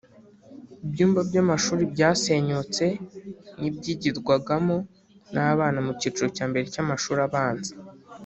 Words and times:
Ibyumba 0.85 1.19
by’amashuri 1.29 1.83
byasenyutse 1.93 2.85
n’ibyigirwagamo 3.59 4.77
n’abana 5.33 5.79
mu 5.85 5.91
cyiciro 5.99 6.27
cya 6.35 6.45
mbere 6.49 6.65
cy’amashuri 6.73 7.21
abanza 7.27 7.73